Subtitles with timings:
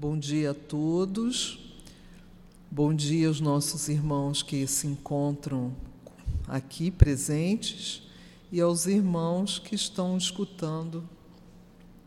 [0.00, 1.58] Bom dia a todos.
[2.70, 5.74] Bom dia aos nossos irmãos que se encontram
[6.46, 8.04] aqui presentes
[8.52, 11.02] e aos irmãos que estão escutando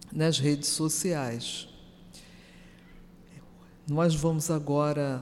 [0.09, 1.67] nas redes sociais.
[3.85, 5.21] Nós vamos agora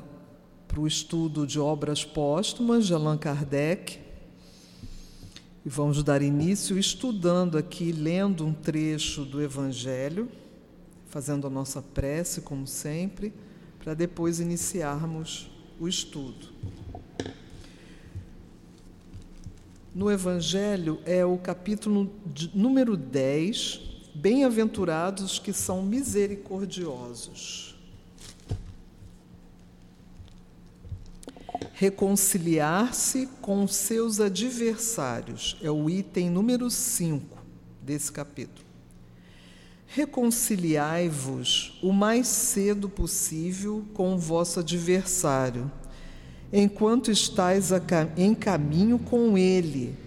[0.67, 3.99] para o estudo de obras póstumas de Allan Kardec
[5.65, 10.29] e vamos dar início estudando aqui, lendo um trecho do Evangelho,
[11.09, 13.33] fazendo a nossa prece, como sempre,
[13.83, 16.50] para depois iniciarmos o estudo.
[19.93, 27.75] No Evangelho é o capítulo de, número 10, Bem-aventurados que são misericordiosos.
[31.73, 37.38] Reconciliar-se com seus adversários é o item número 5
[37.81, 38.69] desse capítulo.
[39.92, 45.72] Reconciliai-vos o mais cedo possível com o vosso adversário,
[46.54, 47.72] enquanto estais
[48.16, 49.98] em caminho com ele,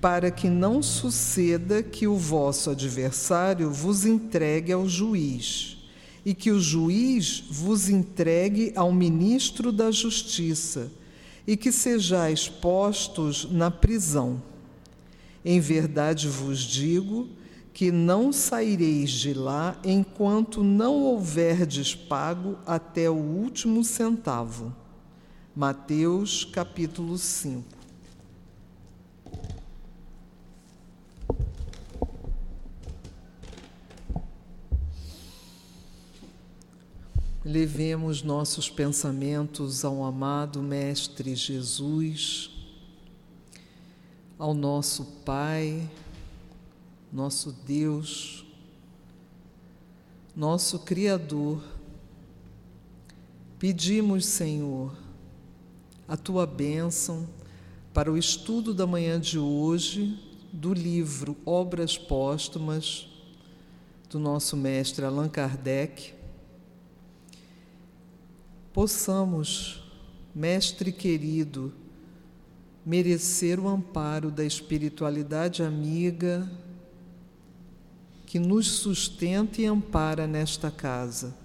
[0.00, 5.76] para que não suceda que o vosso adversário vos entregue ao juiz
[6.24, 10.88] e que o juiz vos entregue ao ministro da Justiça
[11.44, 14.40] e que sejais postos na prisão.
[15.44, 17.28] Em verdade vos digo
[17.72, 24.74] que não saireis de lá enquanto não houverdes pago até o último centavo.
[25.54, 27.82] Mateus capítulo 5.
[37.44, 42.50] Levemos nossos pensamentos ao amado Mestre Jesus,
[44.38, 45.90] ao nosso Pai,
[47.12, 48.44] nosso Deus,
[50.34, 51.62] nosso Criador.
[53.58, 54.96] Pedimos, Senhor,
[56.08, 57.28] a tua bênção
[57.92, 60.18] para o estudo da manhã de hoje
[60.52, 63.08] do livro Obras Póstumas
[64.08, 66.14] do nosso mestre Allan Kardec
[68.72, 69.80] possamos,
[70.34, 71.74] Mestre querido,
[72.86, 76.50] merecer o amparo da espiritualidade amiga
[78.32, 81.36] que nos sustenta e ampara nesta casa.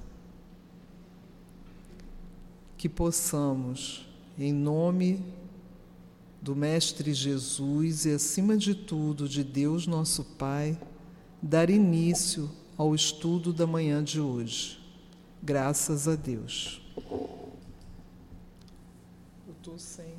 [2.77, 4.07] Que possamos,
[4.39, 5.21] em nome
[6.41, 10.79] do Mestre Jesus e, acima de tudo, de Deus nosso Pai,
[11.41, 14.79] dar início ao estudo da manhã de hoje.
[15.43, 16.81] Graças a Deus.
[19.45, 20.15] Eu estou sem.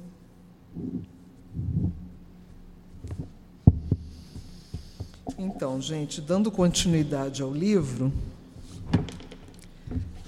[5.41, 8.13] Então, gente, dando continuidade ao livro,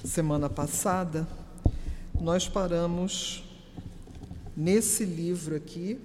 [0.04, 1.26] semana passada,
[2.20, 3.42] nós paramos
[4.56, 6.00] nesse livro aqui.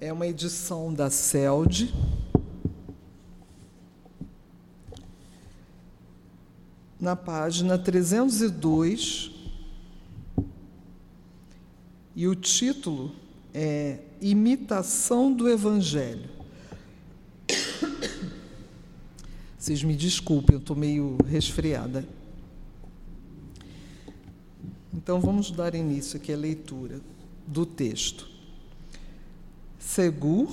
[0.00, 1.92] É uma edição da CELD
[6.98, 9.30] na página 302,
[12.16, 13.14] e o título
[13.52, 16.30] é Imitação do Evangelho.
[19.58, 22.06] Vocês me desculpem, eu estou meio resfriada.
[24.94, 27.00] Então vamos dar início aqui à leitura
[27.46, 28.30] do texto.
[29.78, 30.48] Segur,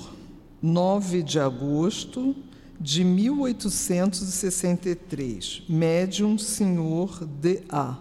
[0.60, 2.34] 9 de agosto
[2.80, 7.96] de 1863, médium senhor de A.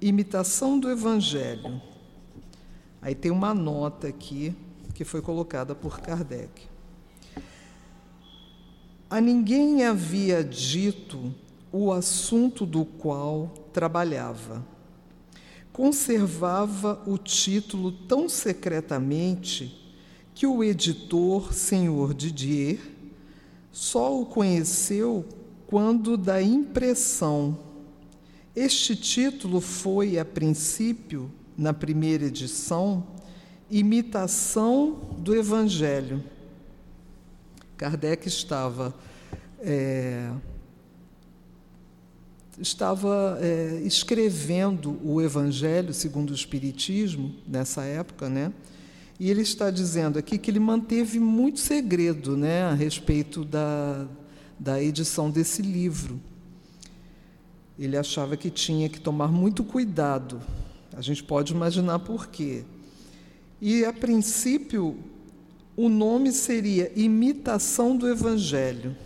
[0.00, 1.89] Imitação do Evangelho.
[3.02, 4.54] Aí tem uma nota aqui
[4.94, 6.68] que foi colocada por Kardec.
[9.08, 11.34] A ninguém havia dito
[11.72, 14.64] o assunto do qual trabalhava.
[15.72, 19.94] Conservava o título tão secretamente
[20.34, 22.78] que o editor, senhor Didier,
[23.72, 25.24] só o conheceu
[25.66, 27.58] quando da impressão.
[28.54, 31.30] Este título foi, a princípio,
[31.60, 33.06] na primeira edição,
[33.70, 36.24] Imitação do Evangelho.
[37.76, 38.94] Kardec estava.
[39.58, 40.30] É,
[42.58, 48.54] estava é, escrevendo o Evangelho segundo o Espiritismo, nessa época, né?
[49.18, 54.06] E ele está dizendo aqui que ele manteve muito segredo né, a respeito da,
[54.58, 56.18] da edição desse livro.
[57.78, 60.40] Ele achava que tinha que tomar muito cuidado.
[60.96, 62.64] A gente pode imaginar por quê.
[63.60, 64.96] E, a princípio,
[65.76, 68.96] o nome seria Imitação do Evangelho.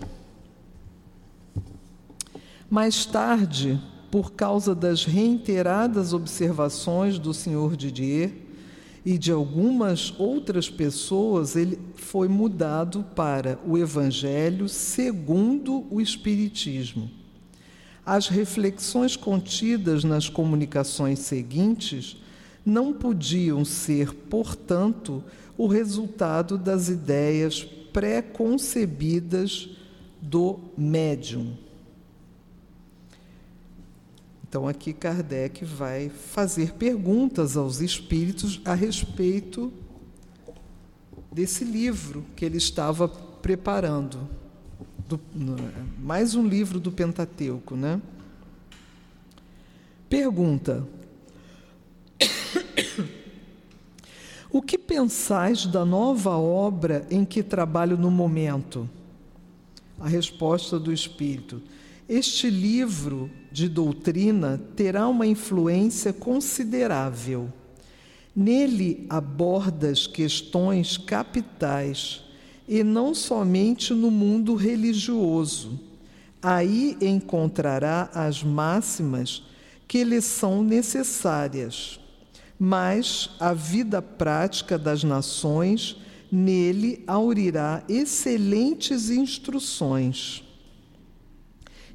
[2.70, 7.76] Mais tarde, por causa das reiteradas observações do Sr.
[7.76, 8.32] Didier
[9.04, 17.10] e de algumas outras pessoas, ele foi mudado para o Evangelho segundo o Espiritismo.
[18.04, 22.16] As reflexões contidas nas comunicações seguintes
[22.64, 25.22] não podiam ser, portanto,
[25.56, 27.62] o resultado das ideias
[27.92, 29.70] pré-concebidas
[30.20, 31.56] do médium.
[34.46, 39.72] Então, aqui Kardec vai fazer perguntas aos espíritos a respeito
[41.32, 44.28] desse livro que ele estava preparando.
[45.16, 45.56] Do,
[45.98, 48.00] mais um livro do Pentateuco, né?
[50.08, 50.86] Pergunta:
[54.50, 58.88] O que pensais da nova obra em que trabalho no momento?
[60.00, 61.62] A resposta do Espírito:
[62.08, 67.52] Este livro de doutrina terá uma influência considerável.
[68.34, 72.24] Nele abordas questões capitais
[72.68, 75.78] e não somente no mundo religioso.
[76.42, 79.42] Aí encontrará as máximas
[79.86, 82.00] que lhe são necessárias.
[82.58, 85.96] Mas a vida prática das nações
[86.30, 90.42] nele aurirá excelentes instruções.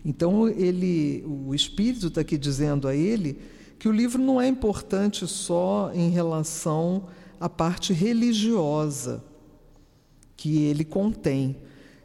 [0.04, 3.40] Então ele, o Espírito está aqui dizendo a ele
[3.78, 7.08] que o livro não é importante só em relação
[7.40, 9.24] à parte religiosa
[10.40, 11.58] que ele contém.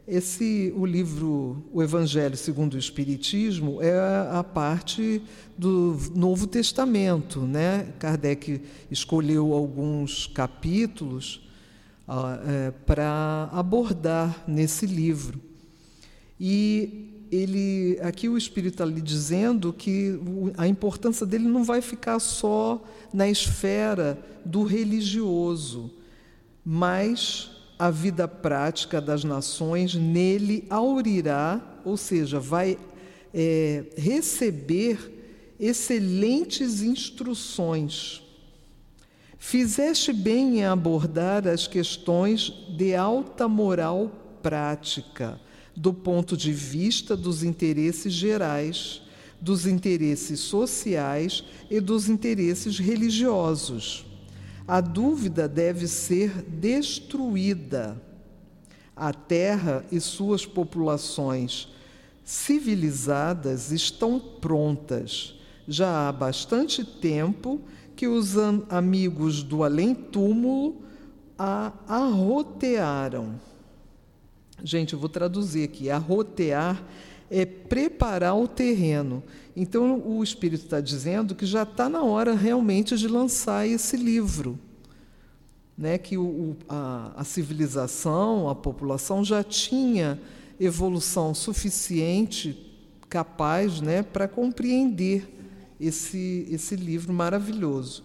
[0.09, 3.97] Esse, o livro, o Evangelho segundo o Espiritismo, é
[4.33, 5.23] a parte
[5.57, 7.95] do Novo Testamento, né?
[8.01, 8.61] Kardec
[8.91, 11.49] escolheu alguns capítulos
[12.45, 15.41] é, para abordar nesse livro.
[16.39, 20.19] E ele aqui o Espírito está lhe dizendo que
[20.59, 22.83] a importância dele não vai ficar só
[23.13, 25.89] na esfera do religioso,
[26.65, 32.79] mas a vida prática das nações nele aurirá, ou seja, vai
[33.33, 38.23] é, receber excelentes instruções.
[39.39, 44.11] Fizeste bem em abordar as questões de alta moral
[44.43, 45.41] prática
[45.77, 49.03] do ponto de vista dos interesses gerais,
[49.41, 54.07] dos interesses sociais e dos interesses religiosos.
[54.67, 58.01] A dúvida deve ser destruída.
[58.97, 61.69] A Terra e suas populações
[62.25, 65.35] civilizadas estão prontas.
[65.69, 67.61] Já há bastante tempo
[67.95, 68.37] que os
[68.69, 70.83] amigos do além-túmulo
[71.39, 73.39] a arrotearam.
[74.63, 75.91] Gente, eu vou traduzir aqui.
[75.91, 76.83] Arrotear
[77.31, 79.23] é preparar o terreno.
[79.57, 84.59] Então, o Espírito está dizendo que já está na hora realmente de lançar esse livro.
[85.79, 85.97] Né?
[85.97, 90.21] Que o, a, a civilização, a população já tinha
[90.59, 92.73] evolução suficiente,
[93.09, 95.29] capaz né, para compreender
[95.81, 98.03] esse, esse livro maravilhoso.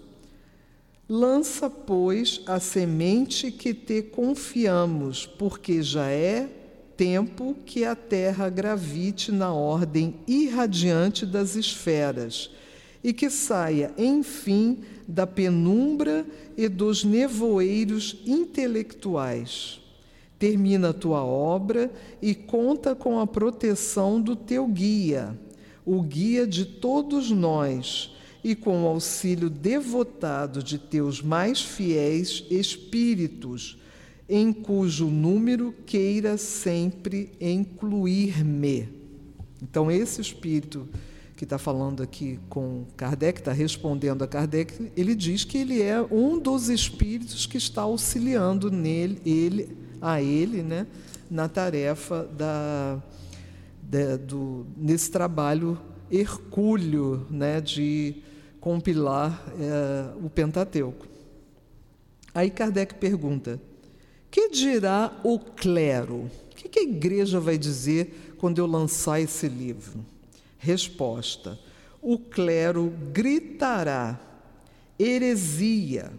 [1.08, 6.59] Lança, pois, a semente que te confiamos, porque já é
[7.00, 12.52] tempo que a Terra gravite na ordem irradiante das esferas
[13.02, 16.26] e que saia, enfim, da penumbra
[16.58, 19.80] e dos nevoeiros intelectuais.
[20.38, 21.90] Termina a tua obra
[22.22, 25.40] e conta com a proteção do teu guia,
[25.86, 28.14] o guia de todos nós
[28.44, 33.78] e com o auxílio devotado de teus mais fiéis espíritos,
[34.30, 38.88] em cujo número queira sempre incluir-me.
[39.62, 40.88] Então, esse espírito
[41.36, 46.02] que está falando aqui com Kardec, está respondendo a Kardec, ele diz que ele é
[46.02, 50.86] um dos espíritos que está auxiliando nele, ele, a ele né,
[51.32, 53.02] na tarefa da,
[53.82, 55.80] da do, nesse trabalho
[56.12, 58.16] hercúleo né, de
[58.60, 61.08] compilar é, o Pentateuco.
[62.34, 63.60] Aí Kardec pergunta:
[64.32, 66.30] que dirá o clero?
[66.52, 70.06] O que a igreja vai dizer quando eu lançar esse livro?
[70.58, 71.60] Resposta:
[72.02, 74.20] o clero gritará
[75.00, 76.12] heresia,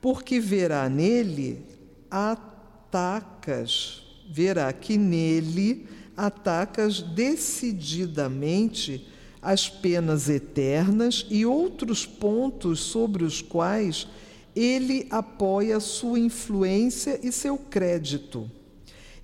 [0.00, 1.62] porque verá nele
[2.10, 9.06] atacas, verá que nele atacas decididamente
[9.42, 14.08] as penas eternas e outros pontos sobre os quais
[14.56, 18.50] ele apoia sua influência e seu crédito.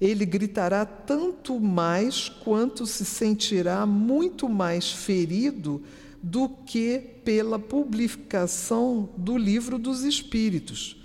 [0.01, 5.81] ele gritará tanto mais quanto se sentirá muito mais ferido
[6.21, 11.01] do que pela publicação do livro dos Espíritos.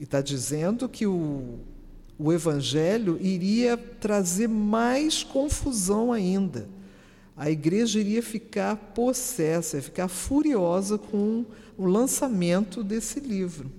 [0.00, 1.60] E está dizendo que o,
[2.18, 6.68] o Evangelho iria trazer mais confusão ainda.
[7.36, 11.44] A igreja iria ficar possessa, ia ficar furiosa com
[11.82, 13.70] o lançamento desse livro.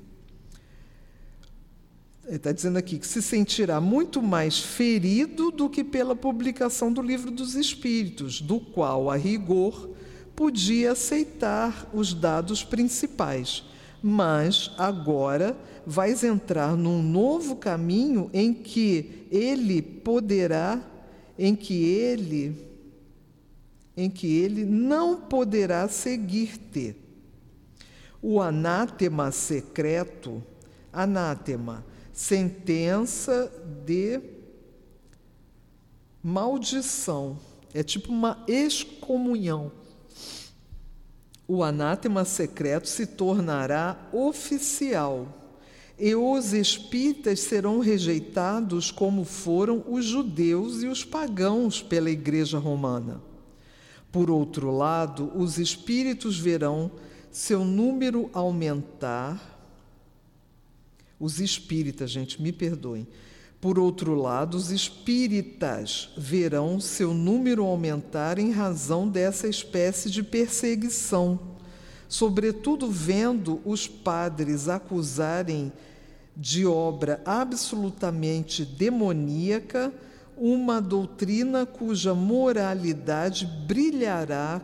[2.26, 7.02] Ele está dizendo aqui que se sentirá muito mais ferido do que pela publicação do
[7.02, 9.90] livro dos Espíritos, do qual, a rigor,
[10.36, 13.64] podia aceitar os dados principais.
[14.02, 15.56] Mas agora
[15.86, 20.82] vais entrar num novo caminho em que ele poderá,
[21.38, 22.56] em que ele,
[23.96, 27.03] em que ele não poderá seguir-te.
[28.26, 30.42] O anátema secreto,
[30.94, 33.52] anátema, sentença
[33.86, 34.22] de
[36.24, 37.38] maldição.
[37.74, 39.74] É tipo uma excomunhão.
[41.46, 45.28] O anátema secreto se tornará oficial
[46.00, 53.22] e os espíritas serão rejeitados como foram os judeus e os pagãos pela Igreja Romana.
[54.14, 56.90] Por outro lado, os espíritos verão
[57.34, 59.60] seu número aumentar
[61.20, 63.08] os espíritas, gente, me perdoem.
[63.60, 71.40] Por outro lado, os espíritas verão seu número aumentar em razão dessa espécie de perseguição,
[72.08, 75.72] sobretudo vendo os padres acusarem
[76.38, 79.92] de obra absolutamente demoníaca
[80.38, 84.62] uma doutrina cuja moralidade brilhará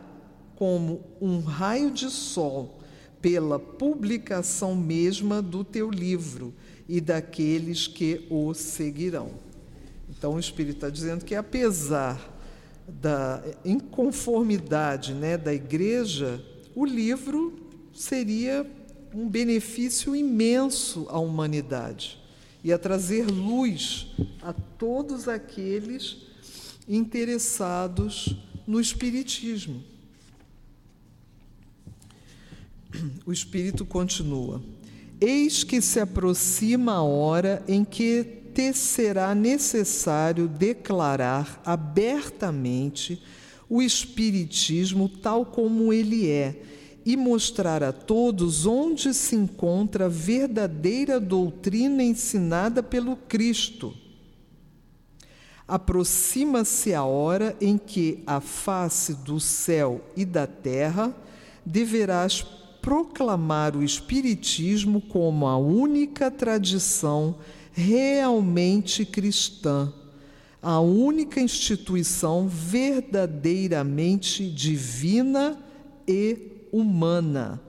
[0.59, 2.81] como um raio de sol
[3.21, 6.53] pela publicação mesma do teu livro
[6.85, 9.31] e daqueles que o seguirão.
[10.09, 12.37] Então, o Espírito está dizendo que, apesar
[12.89, 16.43] da inconformidade né, da igreja,
[16.75, 17.57] o livro
[17.93, 18.69] seria
[19.13, 22.19] um benefício imenso à humanidade
[22.61, 24.07] e a trazer luz
[24.41, 26.17] a todos aqueles
[26.85, 28.35] interessados
[28.67, 29.81] no Espiritismo.
[33.25, 34.61] O Espírito continua:
[35.21, 43.21] Eis que se aproxima a hora em que te será necessário declarar abertamente
[43.69, 46.61] o Espiritismo tal como ele é
[47.05, 53.93] e mostrar a todos onde se encontra a verdadeira doutrina ensinada pelo Cristo.
[55.67, 61.15] Aproxima-se a hora em que a face do céu e da terra
[61.63, 62.41] deverás
[62.89, 67.35] proclamar o Espiritismo como a única tradição
[67.71, 69.93] realmente cristã,
[70.59, 75.55] a única instituição verdadeiramente divina
[76.07, 77.61] e humana.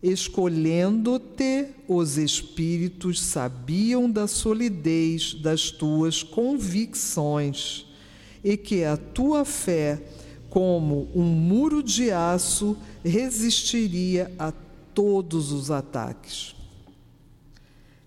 [0.00, 7.86] Escolhendo-te, os Espíritos sabiam da solidez das tuas convicções
[8.44, 10.00] e que a tua fé
[10.54, 14.52] como um muro de aço, resistiria a
[14.94, 16.54] todos os ataques.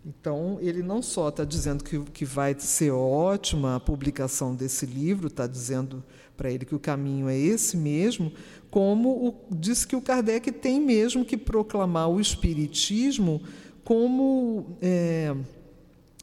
[0.05, 5.27] Então, ele não só está dizendo que, que vai ser ótima a publicação desse livro,
[5.27, 6.01] está dizendo
[6.37, 8.31] para ele que o caminho é esse mesmo,
[8.71, 13.41] como o, diz que o Kardec tem mesmo que proclamar o Espiritismo
[13.83, 15.35] como é,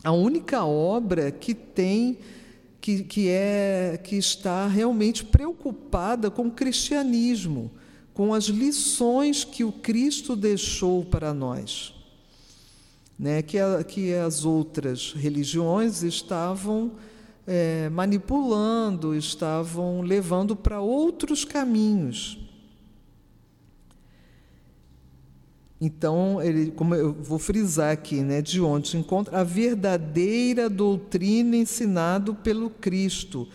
[0.03, 2.17] a única obra que tem
[2.85, 7.71] que, que, é, que está realmente preocupada com o cristianismo,
[8.13, 11.95] com as lições que o Cristo deixou para nós.
[13.19, 16.93] Né, que, a, que as outras religiões estavam
[17.47, 22.39] é, manipulando, estavam levando para outros caminhos.
[25.81, 31.57] Então, ele, como eu vou frisar aqui, né, de onde se encontra a verdadeira doutrina
[31.57, 33.49] ensinada pelo Cristo.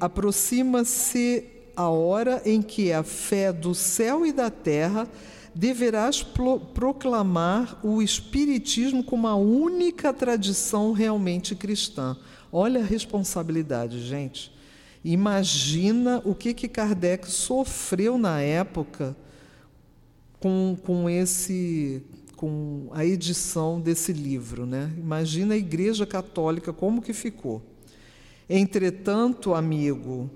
[0.00, 1.44] Aproxima-se
[1.74, 5.06] a hora em que a fé do céu e da terra
[5.54, 12.16] deverás pro, proclamar o Espiritismo como a única tradição realmente cristã.
[12.52, 14.52] Olha a responsabilidade, gente.
[15.04, 19.16] Imagina o que, que Kardec sofreu na época
[20.40, 22.02] com, com esse
[22.36, 24.92] com a edição desse livro, né?
[24.98, 27.62] Imagina a Igreja Católica como que ficou.
[28.48, 30.30] Entretanto, amigo,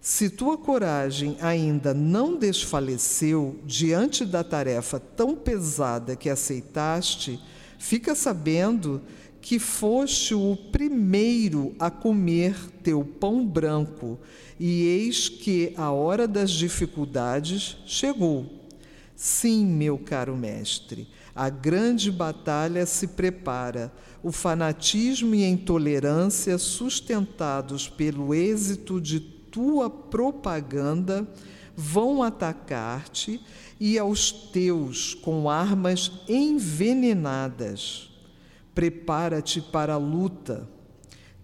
[0.00, 7.40] se tua coragem ainda não desfaleceu diante da tarefa tão pesada que aceitaste,
[7.78, 9.00] fica sabendo
[9.40, 14.18] que foste o primeiro a comer teu pão branco,
[14.58, 18.63] e eis que a hora das dificuldades chegou.
[19.16, 23.92] Sim, meu caro mestre, a grande batalha se prepara.
[24.22, 31.28] O fanatismo e a intolerância, sustentados pelo êxito de tua propaganda,
[31.76, 33.40] vão atacar-te
[33.78, 38.10] e aos teus com armas envenenadas.
[38.74, 40.68] Prepara-te para a luta.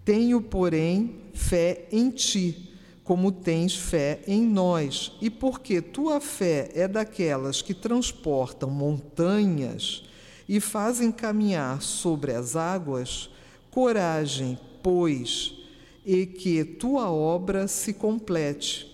[0.03, 2.70] Tenho, porém, fé em ti,
[3.11, 5.11] como tens fé em nós.
[5.19, 10.03] E porque tua fé é daquelas que transportam montanhas
[10.47, 13.29] e fazem caminhar sobre as águas,
[13.69, 15.55] coragem, pois,
[16.05, 18.87] e que tua obra se complete.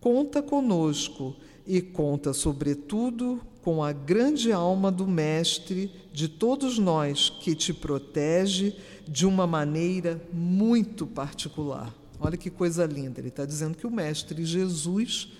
[0.00, 7.54] Conta conosco e conta, sobretudo, com a grande alma do Mestre de todos nós que
[7.54, 8.74] te protege
[9.06, 11.94] de uma maneira muito particular.
[12.20, 15.32] Olha que coisa linda, ele está dizendo que o Mestre Jesus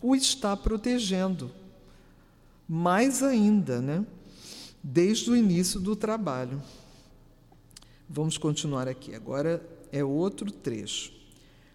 [0.00, 1.50] o está protegendo.
[2.68, 4.06] Mais ainda, né?
[4.82, 6.62] Desde o início do trabalho.
[8.08, 9.14] Vamos continuar aqui.
[9.14, 11.12] Agora é outro trecho.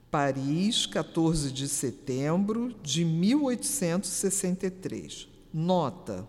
[0.09, 5.27] Paris, 14 de setembro de 1863.
[5.53, 6.25] Nota: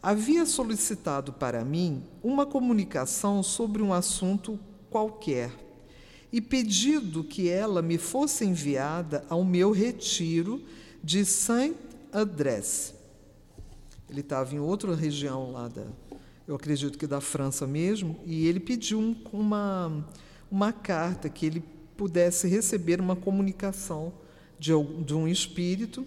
[0.00, 4.56] havia solicitado para mim uma comunicação sobre um assunto
[4.88, 5.65] qualquer
[6.36, 10.62] e pedido que ela me fosse enviada ao meu retiro
[11.02, 12.92] de Saint-Adresse.
[14.10, 15.86] Ele estava em outra região lá da,
[16.46, 20.06] eu acredito que da França mesmo, e ele pediu uma,
[20.50, 21.64] uma carta que ele
[21.96, 24.12] pudesse receber uma comunicação
[24.58, 24.72] de,
[25.06, 26.06] de um espírito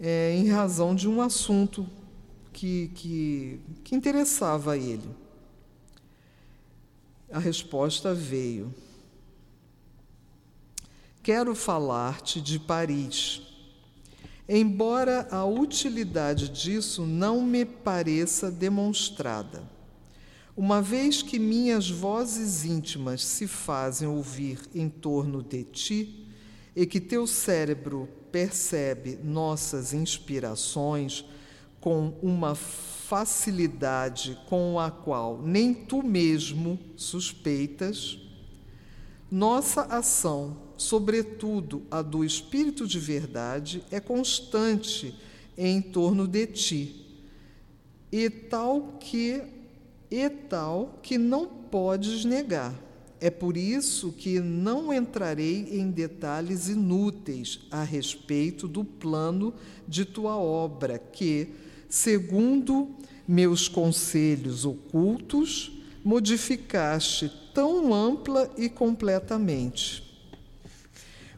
[0.00, 1.86] é, em razão de um assunto
[2.54, 5.10] que, que, que interessava a ele.
[7.30, 8.74] A resposta veio.
[11.22, 13.42] Quero falar-te de Paris.
[14.48, 19.62] Embora a utilidade disso não me pareça demonstrada,
[20.56, 26.26] uma vez que minhas vozes íntimas se fazem ouvir em torno de ti
[26.74, 31.26] e que teu cérebro percebe nossas inspirações
[31.88, 38.18] com uma facilidade com a qual nem tu mesmo suspeitas,
[39.30, 45.14] nossa ação, sobretudo a do Espírito de Verdade, é constante
[45.56, 47.06] em torno de ti,
[48.12, 49.42] e tal que
[50.10, 52.74] e tal que não podes negar.
[53.18, 59.54] É por isso que não entrarei em detalhes inúteis a respeito do plano
[59.88, 61.48] de tua obra, que,
[61.88, 62.94] segundo
[63.26, 65.72] meus conselhos ocultos,
[66.04, 70.02] modificaste tão ampla e completamente.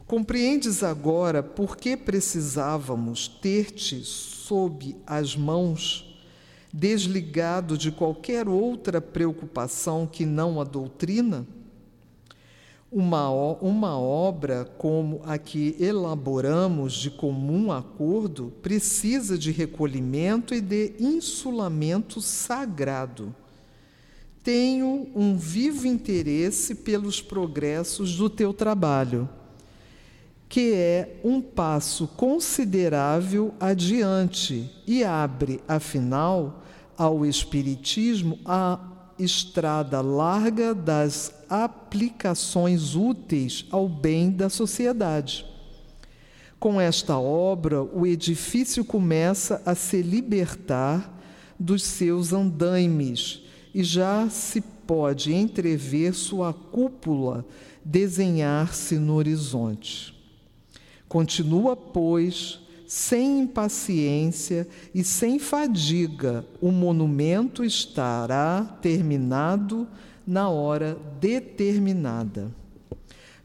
[0.07, 6.19] Compreendes agora por que precisávamos ter-te sob as mãos,
[6.71, 11.47] desligado de qualquer outra preocupação que não a doutrina?
[12.91, 20.95] Uma, uma obra como a que elaboramos de comum acordo precisa de recolhimento e de
[20.99, 23.33] insulamento sagrado.
[24.43, 29.29] Tenho um vivo interesse pelos progressos do teu trabalho,
[30.49, 36.61] que é um passo considerável adiante e abre, afinal,
[36.97, 38.90] ao Espiritismo a
[39.23, 45.45] estrada larga das aplicações úteis ao bem da sociedade.
[46.59, 51.19] Com esta obra, o edifício começa a se libertar
[51.59, 53.41] dos seus andaimes
[53.73, 57.45] e já se pode entrever sua cúpula
[57.83, 60.13] desenhar-se no horizonte.
[61.07, 62.59] Continua, pois,
[62.91, 69.87] sem impaciência e sem fadiga, o monumento estará terminado
[70.27, 72.53] na hora determinada.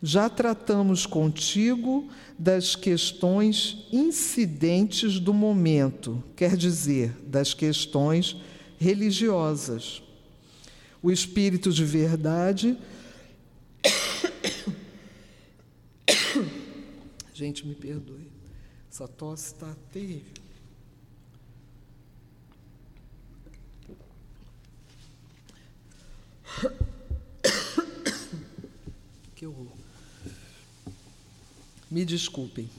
[0.02, 8.36] Já tratamos contigo das questões incidentes do momento, quer dizer, das questões
[8.78, 10.02] religiosas.
[11.00, 12.76] O Espírito de Verdade.
[17.32, 18.35] Gente, me perdoe.
[18.96, 20.32] Essa tosse está terrível.
[29.36, 29.68] Que horror.
[31.90, 32.70] Me desculpem.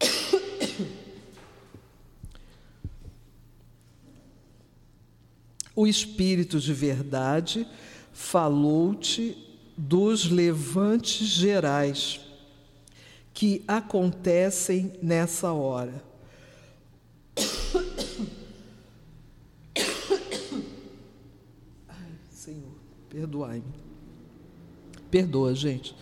[5.76, 7.68] o Espírito de verdade
[8.12, 9.38] falou-te
[9.76, 12.26] dos levantes gerais
[13.38, 16.02] que acontecem nessa hora.
[21.86, 22.74] Ai, Senhor,
[23.08, 23.62] perdoai-me.
[25.08, 25.94] Perdoa, gente.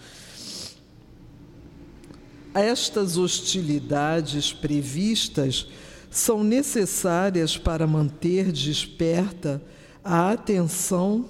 [2.55, 5.69] Estas hostilidades previstas
[6.11, 9.63] são necessárias para manter desperta
[10.03, 11.29] a atenção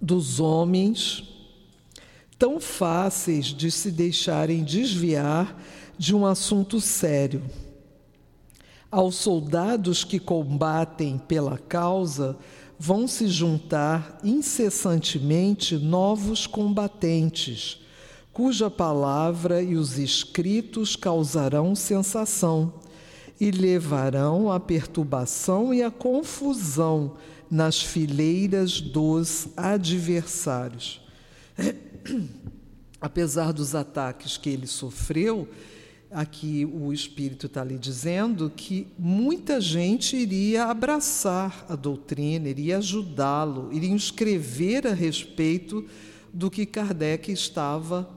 [0.00, 1.29] dos homens,
[2.40, 5.62] tão fáceis de se deixarem desviar
[5.98, 7.42] de um assunto sério.
[8.90, 12.38] Aos soldados que combatem pela causa,
[12.78, 17.78] vão se juntar incessantemente novos combatentes,
[18.32, 22.72] cuja palavra e os escritos causarão sensação
[23.38, 27.16] e levarão à perturbação e à confusão
[27.50, 31.02] nas fileiras dos adversários.
[33.00, 35.48] Apesar dos ataques que ele sofreu,
[36.10, 43.72] aqui o Espírito está lhe dizendo que muita gente iria abraçar a doutrina, iria ajudá-lo,
[43.72, 45.86] iria escrever a respeito
[46.32, 48.08] do que Kardec estava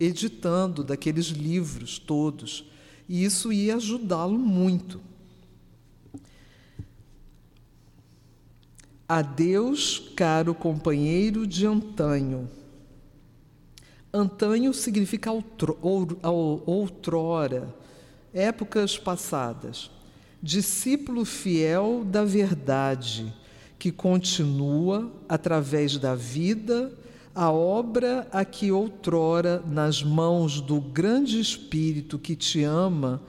[0.00, 2.64] editando, daqueles livros todos
[3.08, 5.00] e isso ia ajudá-lo muito.
[9.06, 12.48] Adeus, caro companheiro de antanho.
[14.16, 15.32] Antanho significa
[16.64, 17.74] outrora,
[18.32, 19.90] épocas passadas.
[20.40, 23.34] Discípulo fiel da verdade,
[23.76, 26.92] que continua através da vida
[27.34, 33.20] a obra a que outrora, nas mãos do grande Espírito que te ama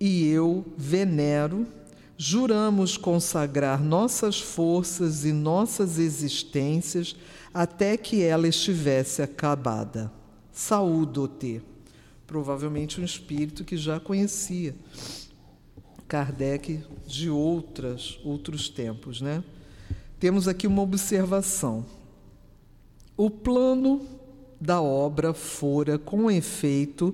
[0.00, 1.66] e eu venero,
[2.16, 7.14] juramos consagrar nossas forças e nossas existências
[7.58, 10.12] até que ela estivesse acabada.
[10.52, 11.60] Saúdo-te.
[12.24, 14.76] Provavelmente um espírito que já conhecia
[16.06, 19.42] Kardec de outras, outros tempos, né?
[20.20, 21.84] Temos aqui uma observação.
[23.16, 24.06] O plano
[24.60, 27.12] da obra fora, com efeito,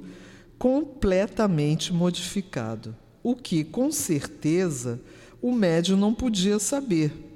[0.58, 5.00] completamente modificado, o que, com certeza,
[5.40, 7.33] o médium não podia saber,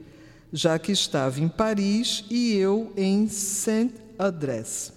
[0.52, 4.92] já que estava em Paris e eu em Saint-Adresse.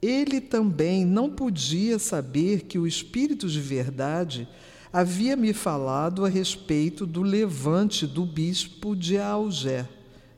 [0.00, 4.48] Ele também não podia saber que o Espírito de Verdade
[4.92, 9.88] havia me falado a respeito do levante do bispo de Alger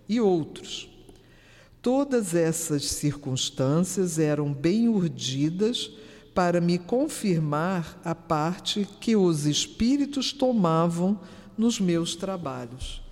[0.09, 0.89] e outros.
[1.83, 5.91] Todas essas circunstâncias eram bem urdidas
[6.35, 11.21] para me confirmar a parte que os espíritos tomavam
[11.57, 13.04] nos meus trabalhos.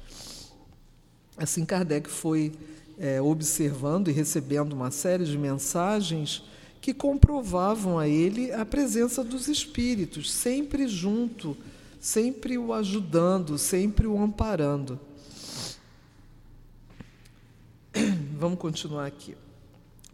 [1.36, 2.52] Assim, Kardec foi
[2.98, 6.42] é, observando e recebendo uma série de mensagens
[6.80, 11.56] que comprovavam a ele a presença dos espíritos, sempre junto,
[12.00, 14.98] sempre o ajudando, sempre o amparando.
[18.36, 19.36] Vamos continuar aqui.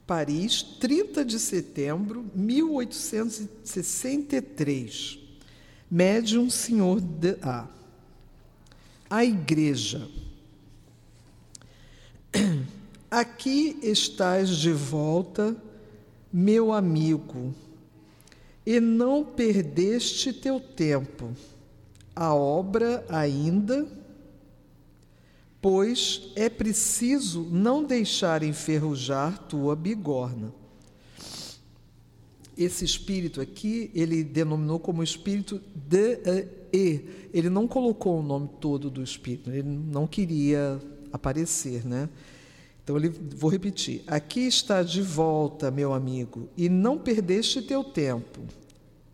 [0.07, 5.19] Paris, 30 de setembro de 1863.
[5.91, 7.67] Médium Senhor de A.
[9.11, 10.07] A Igreja.
[13.11, 15.57] Aqui estás de volta,
[16.33, 17.55] meu amigo,
[18.67, 21.31] e não perdeste teu tempo.
[22.15, 23.87] A obra ainda
[25.61, 30.53] pois é preciso não deixar enferrujar tua bigorna.
[32.57, 36.19] Esse espírito aqui, ele denominou como espírito de
[36.73, 37.29] e.
[37.33, 40.81] Ele não colocou o nome todo do espírito, ele não queria
[41.13, 42.09] aparecer, né?
[42.83, 44.03] Então ele vou repetir.
[44.07, 48.41] Aqui está de volta, meu amigo, e não perdeste teu tempo.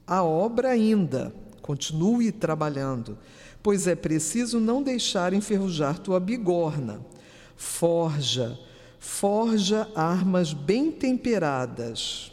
[0.07, 3.19] A obra ainda, continue trabalhando
[3.65, 7.01] pois é preciso não deixar enferrujar tua bigorna.
[7.57, 8.61] Forja,
[8.99, 12.31] forja armas bem temperadas.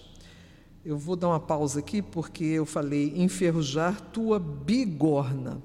[0.84, 5.64] Eu vou dar uma pausa aqui porque eu falei enferrujar tua bigorna.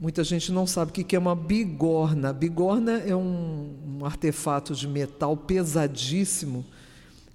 [0.00, 2.32] Muita gente não sabe o que é uma bigorna.
[2.32, 6.64] Bigorna é um, um artefato de metal pesadíssimo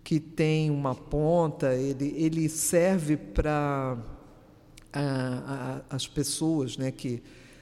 [0.04, 3.96] que tem uma ponta, ele, ele serve para
[5.92, 7.22] as pessoas, né, que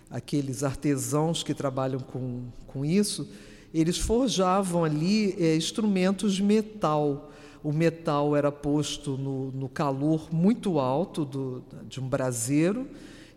[0.10, 3.30] aqueles artesãos que trabalham com, com isso,
[3.74, 7.30] eles forjavam ali é, instrumentos de metal.
[7.62, 12.88] O metal era posto no, no calor muito alto do, de um braseiro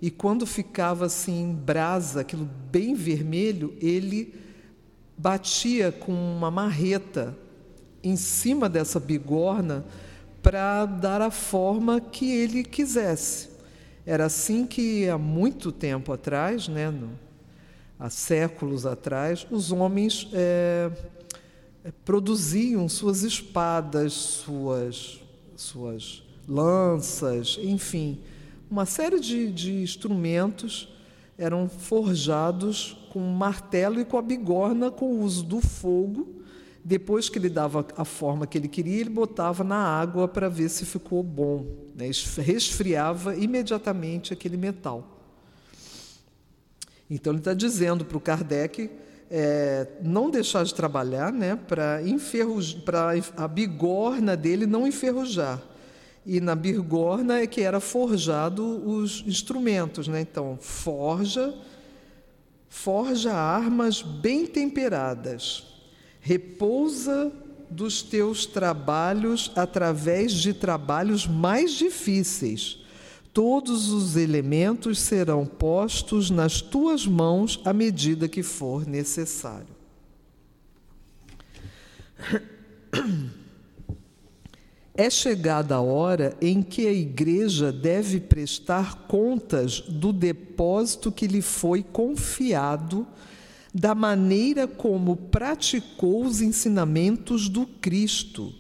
[0.01, 4.35] e quando ficava assim em brasa, aquilo bem vermelho, ele
[5.17, 7.37] batia com uma marreta
[8.03, 9.85] em cima dessa bigorna
[10.43, 13.49] para dar a forma que ele quisesse.
[14.05, 17.11] Era assim que há muito tempo atrás, né, no,
[17.99, 20.91] há séculos atrás, os homens é,
[22.05, 25.21] produziam suas espadas, suas,
[25.57, 28.21] suas lanças, enfim,
[28.71, 30.89] uma série de, de instrumentos
[31.39, 36.37] eram forjados com martelo e com a bigorna com o uso do fogo
[36.87, 40.69] depois que ele dava a forma que ele queria, ele botava na água para ver
[40.69, 41.67] se ficou bom.
[41.97, 42.13] Né?
[42.37, 45.21] Resfriava imediatamente aquele metal.
[47.11, 48.89] Então ele está dizendo para o Kardec
[49.29, 52.01] é, não deixar de trabalhar né, para
[53.37, 55.61] a bigorna dele não enferrujar.
[56.27, 60.09] E na bigorna é que era forjado os instrumentos.
[60.09, 60.23] Né?
[60.23, 61.55] Então, forja,
[62.69, 65.77] forja armas bem temperadas
[66.27, 67.33] repousa
[67.71, 72.81] dos teus trabalhos através de trabalhos mais difíceis.
[73.33, 79.69] Todos os elementos serão postos nas tuas mãos à medida que for necessário.
[84.99, 91.43] É chegada a hora em que a igreja deve prestar contas do depósito que lhe
[91.43, 93.07] foi confiado
[93.75, 98.55] da maneira como praticou os ensinamentos do Cristo,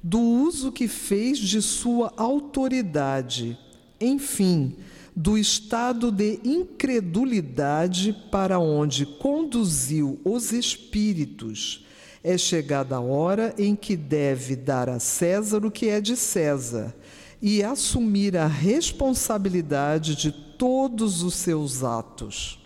[0.00, 3.58] do uso que fez de sua autoridade,
[4.00, 4.76] enfim,
[5.16, 11.84] do estado de incredulidade para onde conduziu os espíritos.
[12.22, 16.94] É chegada a hora em que deve dar a César o que é de César
[17.40, 22.58] e assumir a responsabilidade de todos os seus atos.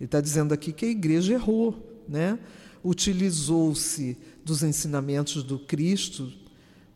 [0.00, 2.38] Ele está dizendo aqui que a igreja errou, né?
[2.84, 6.30] utilizou-se dos ensinamentos do Cristo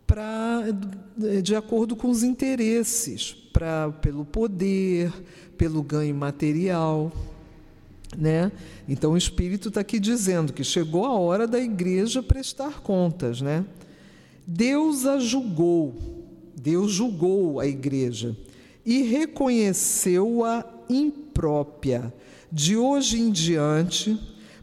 [0.07, 0.65] para
[1.43, 5.13] de acordo com os interesses, para pelo poder,
[5.57, 7.13] pelo ganho material,
[8.17, 8.51] né?
[8.89, 13.65] Então o Espírito está aqui dizendo que chegou a hora da igreja prestar contas, né?
[14.47, 15.95] Deus a julgou,
[16.57, 18.37] Deus julgou a igreja
[18.85, 22.13] e reconheceu-a imprópria
[22.51, 24.19] de hoje em diante,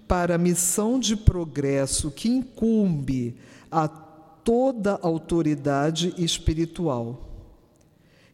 [0.08, 3.36] para a missão de progresso que incumbe
[3.71, 7.29] a toda autoridade espiritual.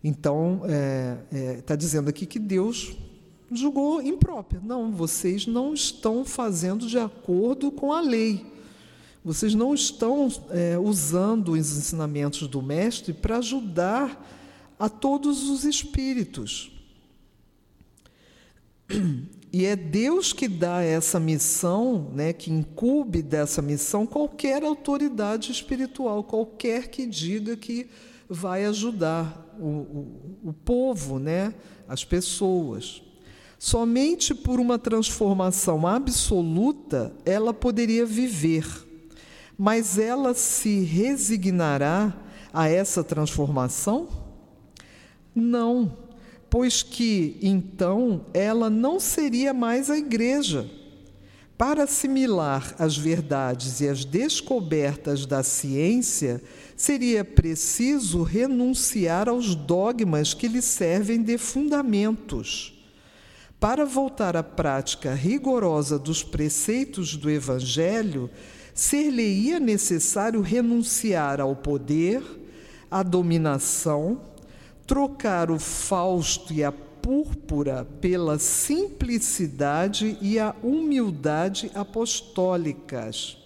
[0.04, 2.96] Então, está é, é, tá dizendo aqui que Deus
[3.52, 4.62] julgou imprópria.
[4.64, 8.46] Não, vocês não estão fazendo de acordo com a lei.
[9.24, 14.28] Vocês não estão é, usando os ensinamentos do Mestre para ajudar
[14.80, 16.72] a todos os espíritos.
[19.54, 26.24] E é Deus que dá essa missão, né, que incube dessa missão qualquer autoridade espiritual,
[26.24, 27.90] qualquer que diga que
[28.30, 31.54] vai ajudar o, o, o povo, né,
[31.86, 33.04] as pessoas.
[33.64, 38.66] Somente por uma transformação absoluta ela poderia viver,
[39.56, 42.12] mas ela se resignará
[42.52, 44.08] a essa transformação?
[45.36, 45.96] Não
[46.50, 50.68] pois que então ela não seria mais a igreja.
[51.56, 56.42] Para assimilar as verdades e as descobertas da ciência,
[56.76, 62.81] seria preciso renunciar aos dogmas que lhe servem de fundamentos.
[63.62, 68.28] Para voltar à prática rigorosa dos preceitos do Evangelho,
[68.74, 72.24] ser-lhe-ia necessário renunciar ao poder,
[72.90, 74.20] à dominação,
[74.88, 83.38] trocar o fausto e a púrpura pela simplicidade e a humildade apostólicas.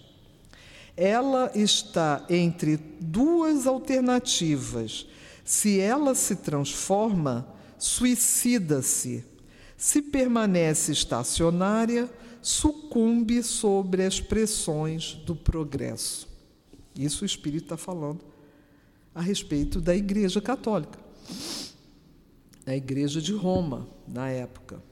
[0.96, 5.06] Ela está entre duas alternativas.
[5.44, 9.35] Se ela se transforma, suicida-se.
[9.76, 12.10] Se permanece estacionária,
[12.40, 16.28] sucumbe sobre as pressões do progresso.
[16.98, 18.24] Isso o Espírito está falando
[19.14, 21.06] a respeito da Igreja Católica
[22.66, 24.82] na igreja de Roma, na época.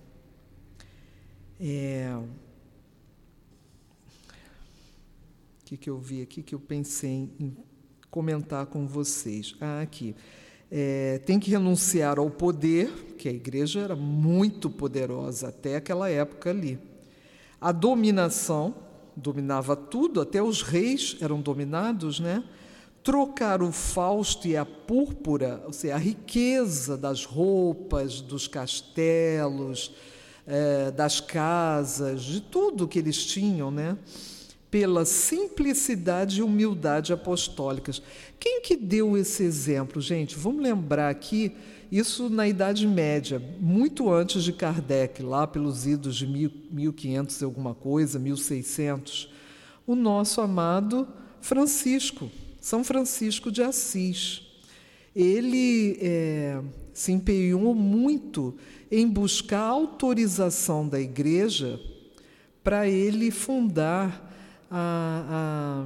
[1.61, 2.16] É...
[5.61, 7.57] O que, que eu vi aqui que eu pensei em
[8.11, 9.57] comentar com vocês?
[9.61, 10.14] Ah, aqui.
[10.70, 16.50] É, tem que renunciar ao poder, que a igreja era muito poderosa até aquela época
[16.50, 16.78] ali.
[17.58, 18.74] A dominação,
[19.16, 22.44] dominava tudo, até os reis eram dominados, né?
[23.02, 29.94] trocar o fausto e a púrpura, ou seja, a riqueza das roupas, dos castelos,
[30.46, 33.96] é, das casas, de tudo que eles tinham, né?
[34.70, 38.02] pela simplicidade e humildade apostólicas.
[38.38, 40.37] Quem que deu esse exemplo, gente?
[40.37, 41.56] Vamos lembrar aqui,
[41.90, 47.75] isso na Idade Média, muito antes de Kardec, lá pelos idos de 1500 e alguma
[47.75, 49.31] coisa, 1600,
[49.87, 51.07] o nosso amado
[51.40, 54.42] Francisco, São Francisco de Assis.
[55.14, 56.61] Ele é,
[56.92, 58.57] se empenhou muito
[58.90, 61.79] em buscar autorização da igreja
[62.62, 64.33] para ele fundar
[64.70, 65.85] a,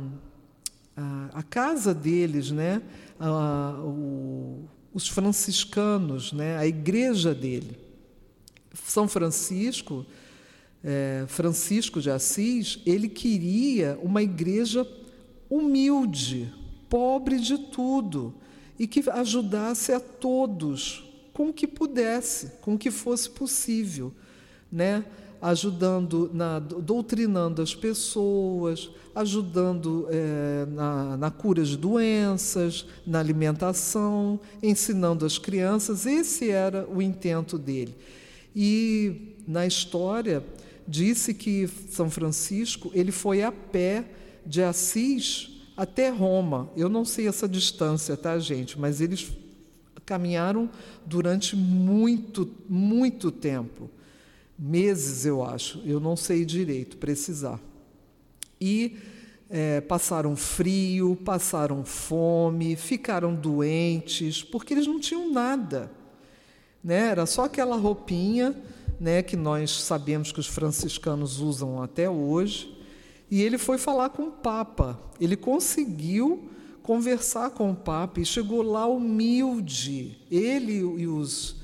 [0.96, 2.80] a, a, a casa deles, né?
[3.20, 6.56] O, os franciscanos, né?
[6.56, 7.78] a igreja dele.
[8.86, 10.06] São Francisco,
[10.82, 14.86] é, Francisco de Assis, ele queria uma igreja
[15.50, 16.52] humilde,
[16.88, 18.34] pobre de tudo,
[18.78, 24.12] e que ajudasse a todos com o que pudesse, com o que fosse possível,
[24.70, 25.04] né?
[25.40, 35.24] Ajudando, na, doutrinando as pessoas, ajudando é, na, na cura de doenças, na alimentação, ensinando
[35.24, 36.06] as crianças.
[36.06, 37.94] Esse era o intento dele.
[38.54, 40.44] E na história
[40.86, 44.04] disse que São Francisco ele foi a pé
[44.44, 46.70] de Assis até Roma.
[46.76, 48.78] Eu não sei essa distância, tá, gente?
[48.78, 49.30] Mas eles
[50.04, 50.70] caminharam
[51.04, 53.90] durante muito, muito tempo
[54.58, 57.60] meses, eu acho, eu não sei direito precisar.
[58.60, 58.96] E
[59.48, 65.90] é, passaram frio, passaram fome, ficaram doentes, porque eles não tinham nada.
[66.82, 67.08] Né?
[67.08, 68.54] Era só aquela roupinha
[69.00, 72.76] né, que nós sabemos que os franciscanos usam até hoje.
[73.30, 74.98] E ele foi falar com o Papa.
[75.20, 76.50] Ele conseguiu
[76.82, 80.18] conversar com o Papa e chegou lá humilde.
[80.30, 81.57] Ele e os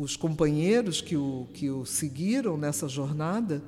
[0.00, 3.62] os companheiros que o, que o seguiram nessa jornada,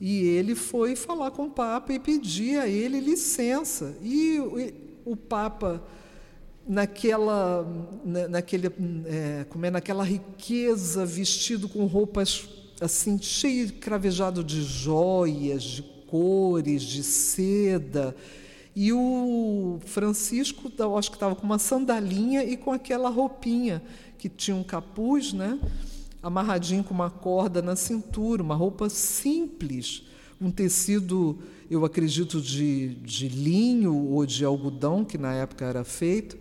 [0.00, 3.96] e ele foi falar com o Papa e pedir a ele licença.
[4.02, 5.80] E o, o Papa,
[6.66, 7.64] naquela,
[8.28, 8.66] naquele,
[9.06, 12.48] é, como é, naquela riqueza, vestido com roupas
[12.80, 18.16] assim, cheio cravejado de joias, de cores, de seda,
[18.74, 23.82] e o Francisco, eu acho que estava com uma sandalinha e com aquela roupinha
[24.22, 25.58] que tinha um capuz, né?
[26.22, 30.04] Amarradinho com uma corda na cintura, uma roupa simples,
[30.40, 36.38] um tecido, eu acredito, de, de linho ou de algodão, que na época era feito.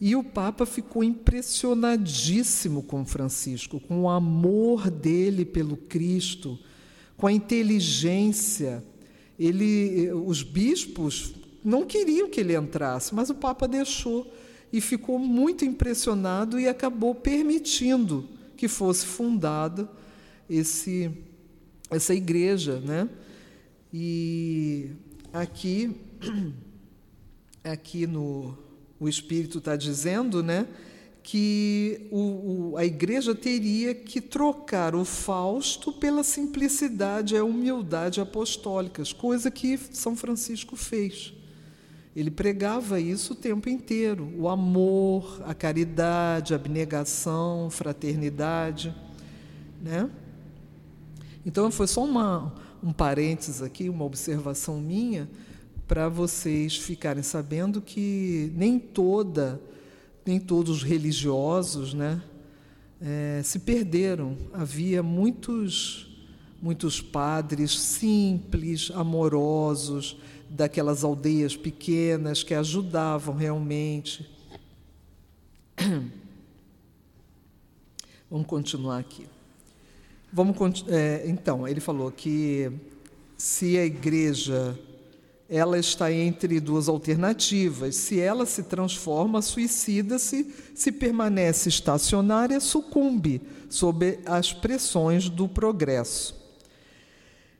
[0.00, 6.58] E o Papa ficou impressionadíssimo com Francisco, com o amor dele pelo Cristo,
[7.16, 8.82] com a inteligência
[9.38, 11.32] ele, os bispos
[11.64, 14.28] não queriam que ele entrasse, mas o Papa deixou
[14.72, 19.90] e ficou muito impressionado e acabou permitindo que fosse fundada
[20.48, 21.10] esse,
[21.90, 23.08] essa igreja, né?
[23.92, 24.90] E
[25.32, 25.94] aqui,
[27.62, 28.56] aqui no
[28.98, 30.66] o Espírito está dizendo, né?
[31.22, 39.12] que o, o, a igreja teria que trocar o Fausto pela simplicidade a humildade apostólicas,
[39.12, 41.32] coisa que São Francisco fez.
[42.14, 48.94] Ele pregava isso o tempo inteiro: o amor, a caridade, a abnegação, fraternidade.
[49.80, 50.08] Né?
[51.44, 55.28] Então, foi só uma, um parênteses aqui, uma observação minha,
[55.88, 59.60] para vocês ficarem sabendo que nem toda
[60.24, 62.22] nem todos os religiosos né,
[63.00, 64.36] é, se perderam.
[64.52, 66.08] Havia muitos,
[66.60, 70.16] muitos padres simples, amorosos,
[70.52, 74.30] daquelas aldeias pequenas que ajudavam realmente.
[78.30, 79.26] Vamos continuar aqui.
[80.32, 82.72] Vamos, é, então, ele falou que
[83.36, 84.78] se a igreja
[85.52, 87.94] ela está entre duas alternativas.
[87.96, 96.34] Se ela se transforma, suicida-se, se permanece estacionária, sucumbe sob as pressões do progresso.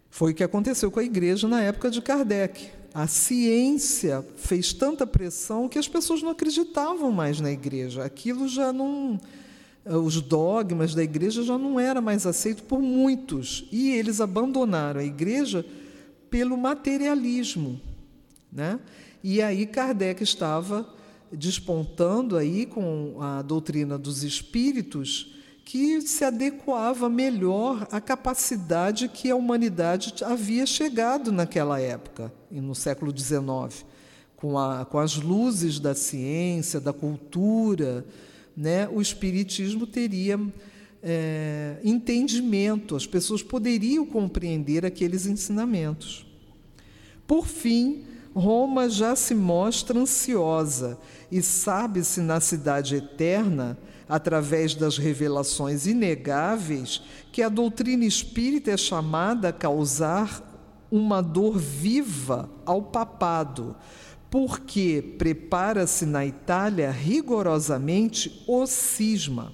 [0.09, 2.71] Foi o que aconteceu com a igreja na época de Kardec.
[2.95, 8.05] A ciência fez tanta pressão que as pessoas não acreditavam mais na igreja.
[8.05, 9.19] Aquilo já não.
[9.85, 13.67] Os dogmas da igreja já não era mais aceito por muitos.
[13.73, 15.65] E eles abandonaram a igreja
[16.29, 17.81] pelo materialismo.
[18.53, 18.79] Né?
[19.25, 20.87] E aí Kardec estava
[21.33, 29.37] despontando aí com a doutrina dos espíritos que se adequava melhor à capacidade que a
[29.37, 33.85] humanidade havia chegado naquela época, no século XIX,
[34.37, 38.05] com, a, com as luzes da ciência, da cultura,
[38.57, 40.39] né, o Espiritismo teria
[41.03, 46.27] é, entendimento, as pessoas poderiam compreender aqueles ensinamentos.
[47.27, 48.05] Por fim,
[48.35, 50.99] Roma já se mostra ansiosa
[51.31, 53.79] e sabe-se na cidade eterna,
[54.13, 57.01] através das revelações inegáveis,
[57.33, 60.43] que a doutrina espírita é chamada a causar
[60.91, 63.75] uma dor viva ao papado,
[64.31, 69.51] porque prepara-se na Itália rigorosamente o cisma.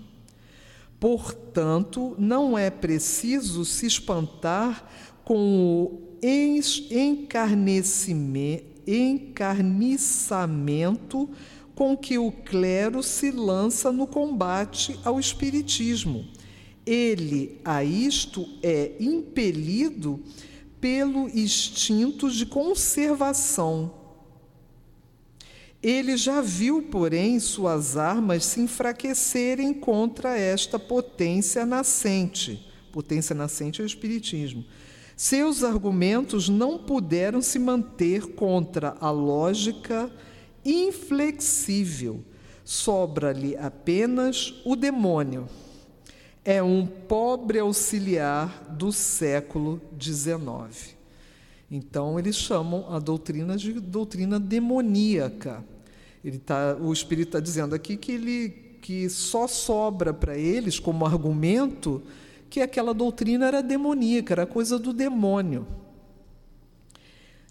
[0.99, 4.85] Portanto, não é preciso se espantar
[5.23, 6.19] com o
[8.89, 11.31] encarniçamento
[11.79, 16.27] com que o clero se lança no combate ao Espiritismo.
[16.85, 20.21] Ele a isto é impelido
[20.81, 23.95] pelo instinto de conservação
[25.83, 32.69] ele já viu, porém, suas armas se enfraquecerem contra esta potência nascente.
[32.93, 34.65] Potência nascente é o Espiritismo.
[35.17, 40.11] Seus argumentos não puderam se manter contra a lógica
[40.71, 42.25] inflexível.
[42.65, 45.49] Sobra-lhe apenas o demônio.
[46.45, 50.97] É um pobre auxiliar do século XIX.
[51.71, 55.65] Então, eles chamam a doutrina de doutrina demoníaca.
[56.25, 58.49] Ele tá, o Espírito está dizendo aqui que, ele,
[58.81, 62.03] que só sobra para eles, como argumento,
[62.49, 65.67] que aquela doutrina era demoníaca, era coisa do demônio.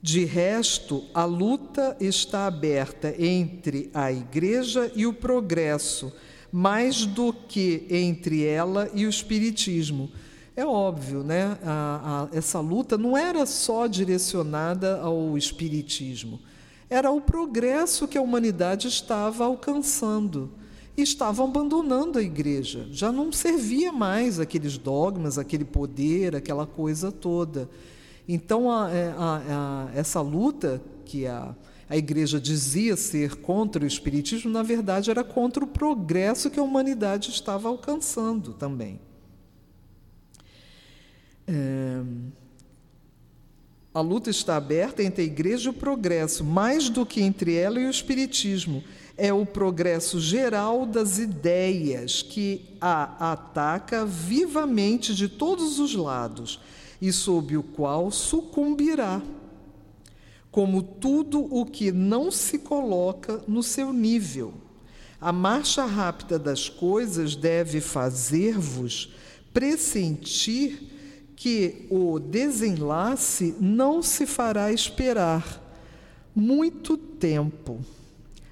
[0.02, 6.14] De resto, a luta está aberta entre a Igreja e o progresso,
[6.52, 10.10] mais do que entre ela e o Espiritismo
[10.58, 11.56] é óbvio, né?
[11.64, 16.40] A, a, essa luta não era só direcionada ao espiritismo,
[16.90, 20.50] era o progresso que a humanidade estava alcançando.
[20.98, 27.12] E estavam abandonando a igreja, já não servia mais aqueles dogmas, aquele poder, aquela coisa
[27.12, 27.70] toda.
[28.28, 31.56] Então, a, é, a, essa luta que a,
[31.90, 36.64] a igreja dizia ser contra o espiritismo, na verdade era contra o progresso que a
[36.64, 39.00] humanidade estava alcançando também.
[41.48, 42.02] É,
[43.94, 47.80] a luta está aberta entre a igreja e o progresso, mais do que entre ela
[47.80, 48.84] e o espiritismo.
[49.16, 56.60] É o progresso geral das ideias que a ataca vivamente de todos os lados
[57.02, 59.22] e sob o qual sucumbirá.
[60.52, 64.54] Como tudo o que não se coloca no seu nível.
[65.20, 69.14] A marcha rápida das coisas deve fazer-vos
[69.54, 75.64] pressentir que o desenlace não se fará esperar
[76.36, 77.80] muito tempo.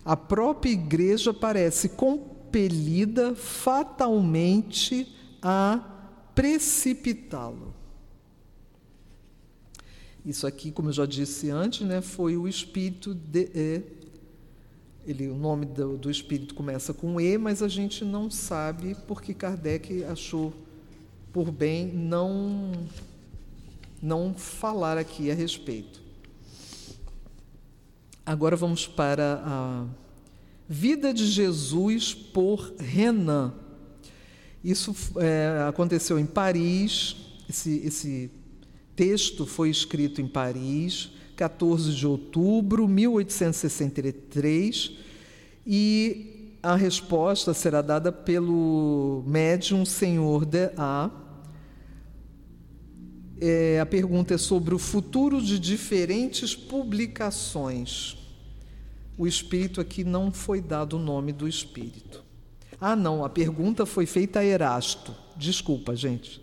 [0.04, 5.08] A própria igreja parece compelida fatalmente
[5.40, 5.80] a
[6.34, 7.75] precipitá-lo.
[10.26, 13.84] Isso aqui, como eu já disse antes, né, foi o espírito de e.
[15.06, 19.36] Ele, o nome do, do espírito começa com E, mas a gente não sabe porque
[19.36, 20.52] Kardec achou
[21.32, 22.72] por bem não
[24.02, 26.02] não falar aqui a respeito.
[28.26, 29.86] Agora vamos para a
[30.68, 33.54] vida de Jesus por Renan.
[34.64, 37.16] Isso é, aconteceu em Paris.
[37.48, 38.32] Esse, esse
[38.96, 44.92] texto foi escrito em Paris, 14 de outubro de 1863,
[45.66, 51.12] e a resposta será dada pelo médium senhor de A
[53.40, 58.18] é, a pergunta é sobre o futuro de diferentes publicações.
[59.18, 62.24] O espírito aqui não foi dado o nome do espírito.
[62.80, 65.14] Ah, não, a pergunta foi feita a Erasto.
[65.36, 66.42] Desculpa, gente.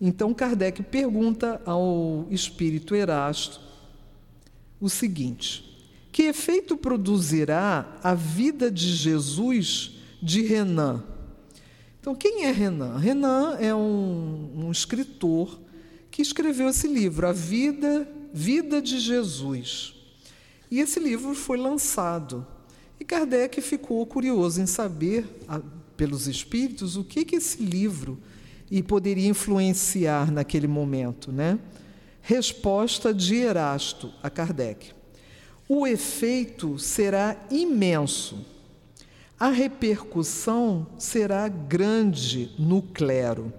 [0.00, 3.60] Então Kardec pergunta ao espírito Erasto
[4.80, 5.64] o seguinte:
[6.12, 9.92] Que efeito produzirá a vida de Jesus
[10.22, 11.02] de Renan?
[12.00, 12.98] Então, quem é Renan?
[12.98, 15.58] Renan é um, um escritor
[16.08, 19.92] que escreveu esse livro, A Vida, Vida de Jesus.
[20.70, 22.46] E esse livro foi lançado.
[23.00, 25.26] E Kardec ficou curioso em saber,
[25.96, 28.18] pelos espíritos, o que, que esse livro
[28.70, 31.30] e poderia influenciar naquele momento.
[31.32, 31.58] Né?
[32.20, 34.92] Resposta de Erasto a Kardec.
[35.68, 38.44] O efeito será imenso
[39.38, 43.52] a repercussão será grande no clero,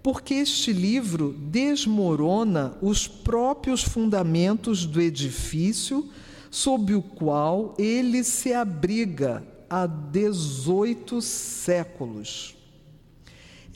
[0.00, 6.08] porque este livro desmorona os próprios fundamentos do edifício
[6.48, 12.55] sob o qual ele se abriga há 18 séculos.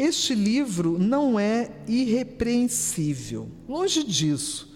[0.02, 4.74] Este livro não é irrepreensível, longe disso,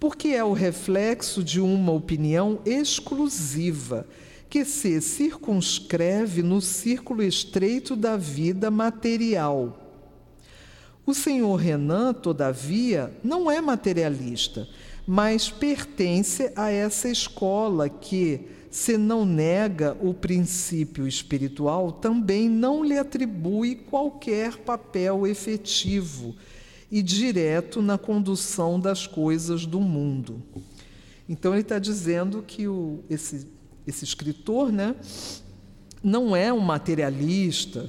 [0.00, 4.04] porque é o reflexo de uma opinião exclusiva
[4.50, 9.78] que se circunscreve no círculo estreito da vida material.
[11.06, 14.68] O senhor Renan, todavia, não é materialista,
[15.06, 18.40] mas pertence a essa escola que,
[18.74, 26.34] se não nega o princípio espiritual, também não lhe atribui qualquer papel efetivo
[26.90, 30.42] e direto na condução das coisas do mundo.
[31.28, 33.46] Então, ele está dizendo que o, esse,
[33.86, 34.96] esse escritor né,
[36.02, 37.88] não é um materialista,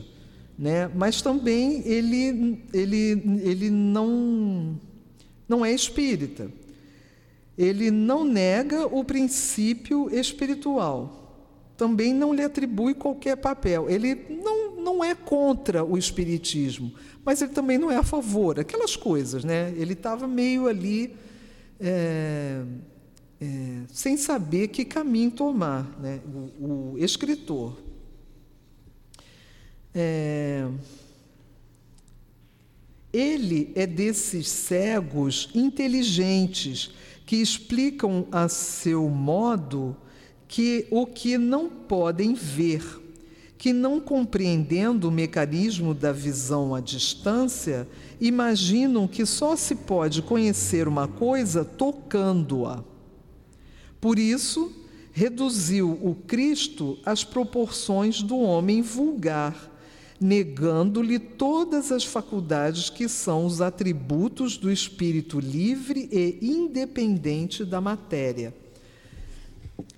[0.55, 4.79] né, mas também ele, ele, ele não,
[5.49, 6.47] não é espírita
[7.58, 11.22] ele não nega o princípio espiritual.
[11.78, 13.89] Também não lhe atribui qualquer papel.
[13.89, 16.93] Ele não, não é contra o espiritismo,
[17.24, 18.60] mas ele também não é a favor.
[18.60, 19.74] Aquelas coisas, né?
[19.76, 21.16] Ele estava meio ali
[21.80, 22.64] é,
[23.41, 26.20] é, sem saber que caminho tomar, né?
[26.60, 27.78] o, o escritor.
[29.93, 30.68] É,
[33.12, 36.91] ele é desses cegos inteligentes
[37.26, 39.95] que explicam a seu modo
[40.47, 42.84] que o que não podem ver,
[43.57, 47.88] que não compreendendo o mecanismo da visão à distância,
[48.21, 52.84] imaginam que só se pode conhecer uma coisa tocando-a.
[53.99, 54.71] Por isso,
[55.11, 59.74] reduziu o Cristo às proporções do homem vulgar
[60.20, 68.53] negando-lhe todas as faculdades que são os atributos do espírito livre e independente da matéria.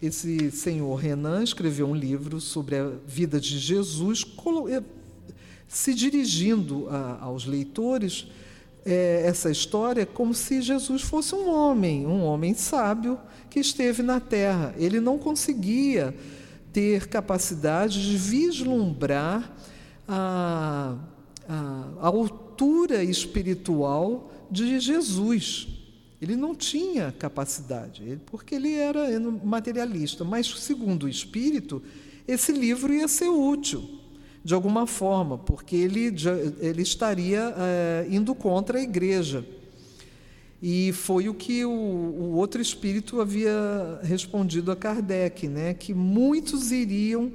[0.02, 4.26] Esse senhor Renan escreveu um livro sobre a vida de Jesus,
[4.70, 4.84] eh,
[5.68, 8.28] se dirigindo a, aos leitores
[8.86, 14.20] é, essa história como se Jesus fosse um homem, um homem sábio que esteve na
[14.20, 14.74] terra.
[14.78, 16.16] Ele não conseguia
[16.72, 19.52] ter capacidade de vislumbrar
[20.08, 20.98] a,
[21.48, 25.68] a, a altura espiritual de Jesus.
[26.22, 30.24] Ele não tinha capacidade, porque ele era materialista.
[30.24, 31.82] Mas, segundo o Espírito,
[32.28, 33.88] esse livro ia ser útil,
[34.44, 36.14] de alguma forma, porque ele,
[36.60, 39.46] ele estaria é, indo contra a igreja.
[40.62, 45.76] E foi o que o, o, outro espírito havia respondido a Kardec, né?
[45.76, 47.32] que muitos iriam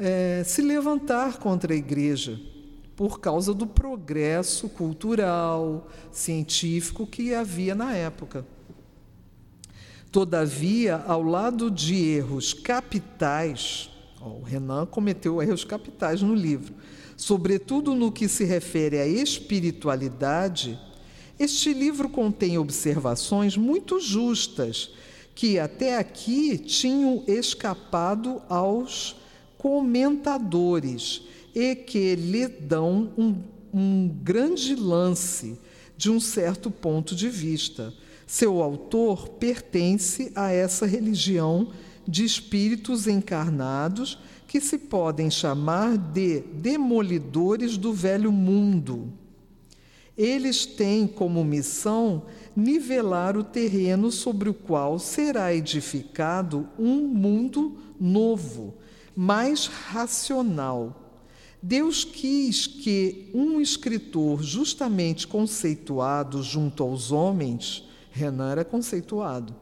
[0.00, 2.40] é, se levantar contra a igreja
[2.96, 8.46] por causa do progresso cultural, científico que havia na época.
[10.10, 13.90] Todavia, ao lado de erros capitais,
[14.20, 16.74] ó, o Renan cometeu erros capitais no livro,
[17.16, 20.78] sobretudo no que se refere à espiritualidade,
[21.38, 24.90] este livro contém observações muito justas
[25.34, 29.16] que até aqui tinham escapado aos
[29.60, 31.20] comentadores
[31.54, 33.36] e que lhe dão um,
[33.74, 35.58] um grande lance
[35.98, 37.92] de um certo ponto de vista.
[38.26, 41.72] Seu autor pertence a essa religião
[42.08, 49.12] de espíritos encarnados que se podem chamar de demolidores do velho mundo.
[50.16, 52.22] Eles têm como missão
[52.56, 58.74] nivelar o terreno sobre o qual será edificado um mundo novo,
[59.16, 61.10] mais racional.
[61.62, 69.54] Deus quis que um escritor justamente conceituado junto aos homens, Renan era conceituado,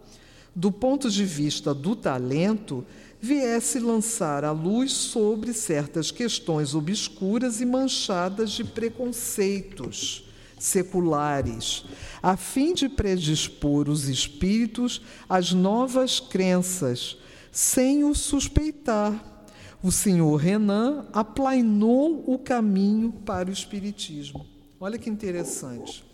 [0.54, 2.86] do ponto de vista do talento,
[3.20, 10.24] viesse lançar a luz sobre certas questões obscuras e manchadas de preconceitos
[10.58, 11.84] seculares,
[12.22, 17.16] a fim de predispor os espíritos às novas crenças,
[17.50, 19.37] sem o suspeitar
[19.82, 24.44] o senhor Renan aplainou o caminho para o Espiritismo.
[24.80, 26.04] Olha que interessante.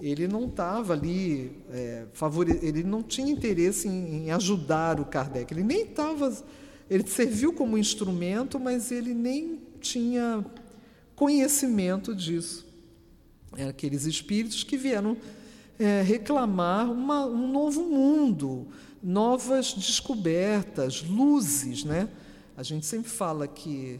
[0.00, 2.58] Ele não estava ali, é, favore...
[2.62, 5.52] ele não tinha interesse em, em ajudar o Kardec.
[5.52, 6.36] Ele nem estava.
[6.90, 10.44] Ele serviu como instrumento, mas ele nem tinha
[11.14, 12.66] conhecimento disso.
[13.56, 15.16] Eram aqueles espíritos que vieram
[15.78, 18.66] é, reclamar uma, um novo mundo,
[19.02, 22.08] novas descobertas, luzes, né?
[22.54, 23.98] A gente sempre fala que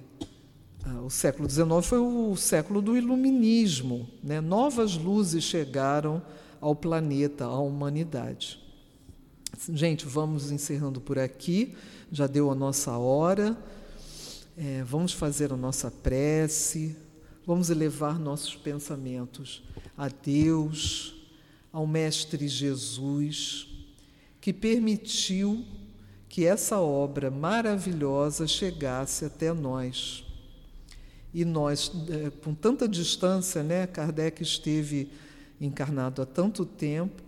[0.84, 4.40] ah, o século XIX foi o século do iluminismo, né?
[4.40, 6.22] novas luzes chegaram
[6.60, 8.60] ao planeta, à humanidade.
[9.72, 11.74] Gente, vamos encerrando por aqui,
[12.10, 13.56] já deu a nossa hora.
[14.56, 16.94] É, vamos fazer a nossa prece,
[17.46, 19.62] vamos elevar nossos pensamentos
[19.96, 21.14] a Deus,
[21.72, 23.66] ao Mestre Jesus,
[24.42, 25.64] que permitiu
[26.32, 30.24] que essa obra maravilhosa chegasse até nós.
[31.34, 35.10] E nós, é, com tanta distância, né, Kardec esteve
[35.60, 37.22] encarnado há tanto tempo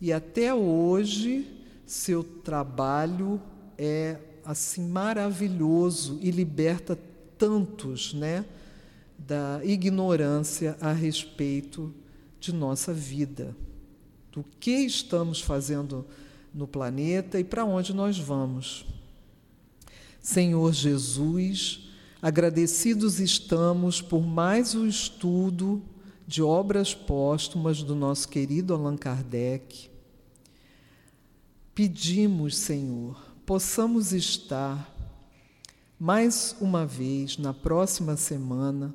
[0.00, 1.46] e até hoje
[1.84, 3.38] seu trabalho
[3.76, 6.98] é assim maravilhoso e liberta
[7.36, 8.46] tantos, né,
[9.18, 11.94] da ignorância a respeito
[12.40, 13.54] de nossa vida,
[14.32, 16.06] do que estamos fazendo
[16.54, 18.84] no planeta e para onde nós vamos.
[20.20, 21.88] Senhor Jesus,
[22.20, 25.82] agradecidos estamos por mais um estudo
[26.26, 29.88] de obras póstumas do nosso querido Allan Kardec.
[31.74, 34.94] Pedimos, Senhor, possamos estar
[35.98, 38.94] mais uma vez na próxima semana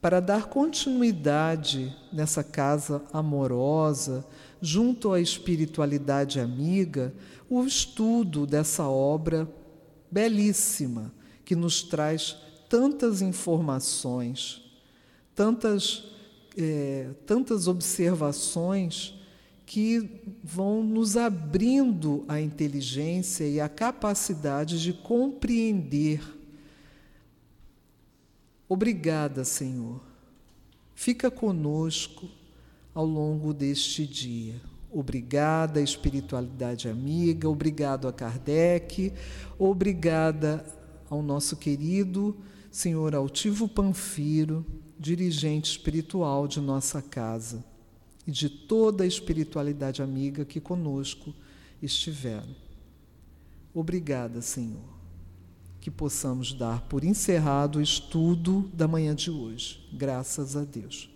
[0.00, 4.26] para dar continuidade nessa casa amorosa,
[4.62, 7.12] junto à espiritualidade amiga,
[7.50, 9.52] o estudo dessa obra
[10.08, 11.12] belíssima
[11.44, 12.36] que nos traz
[12.68, 14.62] tantas informações,
[15.34, 16.04] tantas,
[16.56, 19.14] é, tantas observações
[19.66, 26.22] que vão nos abrindo a inteligência e a capacidade de compreender.
[28.68, 30.00] Obrigada, Senhor.
[30.94, 32.28] Fica conosco
[32.94, 34.60] ao longo deste dia.
[34.90, 39.12] Obrigada, espiritualidade amiga, obrigado a Kardec,
[39.58, 40.64] obrigada
[41.08, 42.36] ao nosso querido
[42.70, 44.64] Senhor Altivo Panfiro,
[44.98, 47.64] dirigente espiritual de nossa casa
[48.26, 51.34] e de toda a espiritualidade amiga que conosco
[51.82, 52.54] estiveram.
[53.74, 54.92] Obrigada, Senhor,
[55.80, 59.80] que possamos dar por encerrado o estudo da manhã de hoje.
[59.92, 61.11] Graças a Deus.